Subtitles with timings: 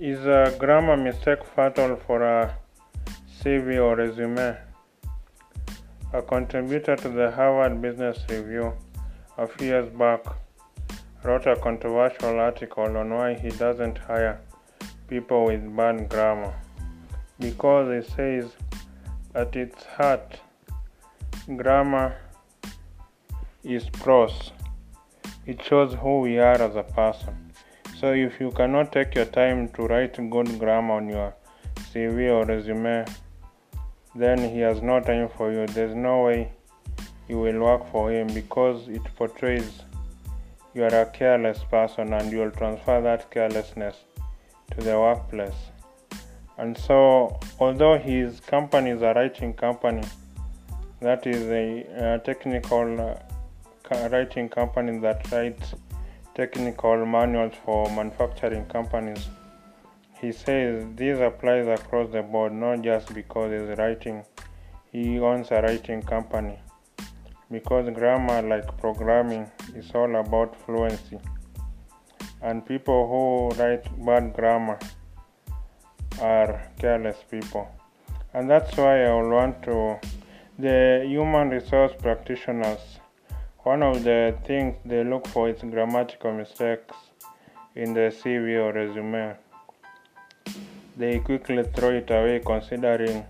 [0.00, 2.56] Is a grammar mistake fatal for a
[3.42, 4.56] CV or resume?
[6.12, 8.74] A contributor to the Harvard Business Review
[9.36, 10.24] a few years back
[11.24, 14.40] wrote a controversial article on why he doesn't hire
[15.08, 16.54] people with bad grammar.
[17.40, 18.52] Because he says
[19.34, 20.38] at its heart
[21.56, 22.16] grammar
[23.64, 24.52] is prose.
[25.44, 27.47] It shows who we are as a person
[28.00, 31.34] so if you cannot take your time to write good grammar on your
[31.92, 33.04] CV or resume,
[34.14, 35.66] then he has no time for you.
[35.66, 36.52] There's no way
[37.28, 39.82] you will work for him because it portrays
[40.74, 43.96] you are a careless person and you will transfer that carelessness
[44.70, 45.60] to the workplace.
[46.56, 50.06] And so, although his company is a writing company,
[51.00, 55.74] that is a, a technical uh, writing company that writes
[56.38, 59.26] technical manuals for manufacturing companies.
[60.20, 64.22] He says this applies across the board, not just because he's writing,
[64.92, 66.56] he owns a writing company.
[67.50, 71.18] Because grammar, like programming, is all about fluency.
[72.40, 74.78] And people who write bad grammar
[76.20, 77.66] are careless people.
[78.32, 79.98] And that's why I want to,
[80.56, 83.00] the human resource practitioners
[83.68, 86.96] one of the things they look for is grammatical mistakes
[87.74, 89.36] in the CV or resume.
[90.96, 93.26] They quickly throw it away considering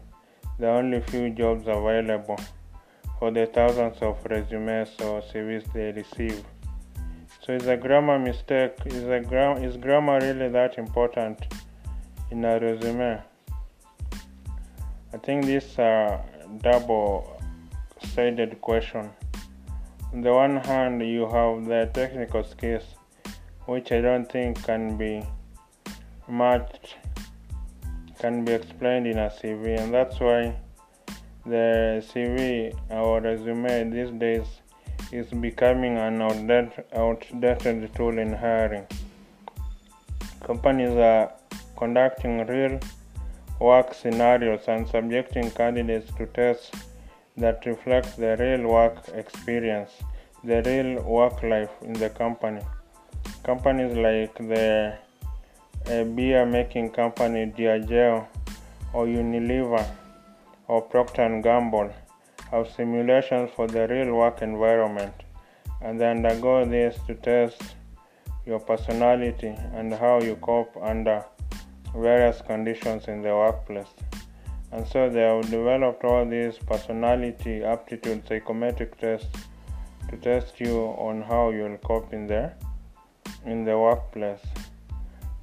[0.61, 2.39] the only few jobs available
[3.19, 6.45] for the thousands of resumes or CVs they receive.
[7.43, 8.75] So is a grammar mistake?
[8.87, 11.39] Is a gram is grammar really that important
[12.31, 13.21] in a resume?
[15.13, 16.25] I think this is a
[16.63, 19.11] double-sided question.
[20.13, 22.85] On the one hand, you have the technical skills,
[23.67, 25.23] which I don't think can be
[26.27, 26.97] much
[28.19, 30.57] can be explained in a CV, and that's why
[31.47, 34.47] the CV or resume these days
[35.13, 38.87] is becoming an outdated, tool in hiring.
[40.43, 41.33] Companies are
[41.77, 42.81] conducting real
[43.61, 46.71] work scenarios and subjecting candidates to tests
[47.39, 49.91] that reflects the real work experience,
[50.45, 52.61] the real work life in the company.
[53.45, 54.97] Companies like the
[56.17, 58.27] beer making company Diageo
[58.93, 59.87] or Unilever
[60.67, 61.93] or Procter & Gamble
[62.51, 65.15] have simulations for the real work environment
[65.81, 67.63] and they undergo this to test
[68.47, 71.25] your personality and how you cope under
[71.95, 73.93] various conditions in the workplace
[74.73, 79.45] and so they have developed all these personality aptitude psychometric tests
[80.11, 80.77] to test you
[81.09, 82.53] on how you'll cope in the
[83.45, 84.45] in the workplace.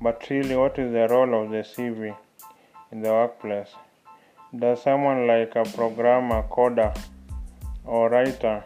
[0.02, 2.16] But really what is the role of the cv
[2.92, 3.70] in the workplace?
[4.56, 6.96] Does someone like a programmer coder
[7.86, 8.64] or writer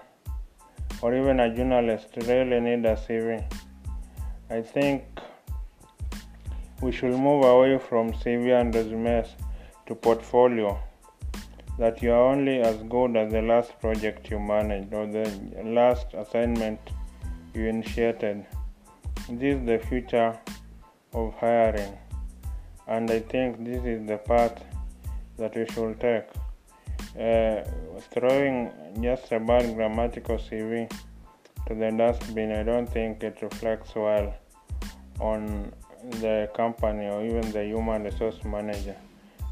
[1.02, 3.44] or even a journalist really need a cv
[4.50, 5.03] i think
[6.81, 9.28] we should move away from cv and resumes
[9.90, 10.80] to portfolio
[11.80, 15.26] that you are only as good as the last project you managed or the
[15.64, 16.80] last assignment
[17.56, 18.46] you initiated.
[19.30, 20.38] This is the future
[21.14, 21.98] of hiring,
[22.88, 24.64] and I think this is the path
[25.40, 26.30] that we should take.
[27.28, 27.64] Uh,
[28.14, 28.72] throwing
[29.02, 30.88] just a bad grammatical CV
[31.66, 34.36] to the dustbin, I don't think it reflects well
[35.20, 35.74] on
[36.24, 38.96] the company or even the human resource manager.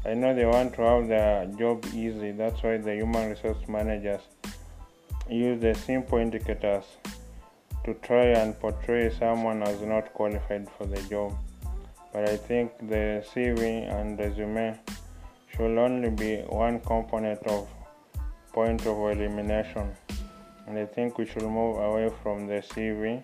[0.06, 4.22] I know they want to have their job easy, that's why the human resource managers
[5.28, 6.84] use the simple indicators
[7.84, 11.34] to try and portray someone as not qualified for the job.
[12.12, 14.78] But I think the CV and resume
[15.50, 17.68] should only be one component of
[18.52, 19.94] point of elimination.
[20.66, 23.22] And I think we should move away from the CV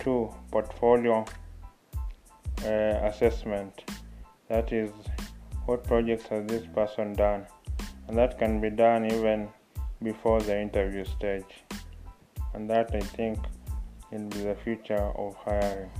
[0.00, 1.24] to portfolio
[2.64, 3.84] uh, assessment.
[4.48, 4.90] That is
[5.66, 7.46] what projects has this person done?
[8.08, 9.48] And that can be done even
[10.02, 11.64] before the interview stage.
[12.52, 13.38] And that i think
[14.10, 15.90] will be the future of hiring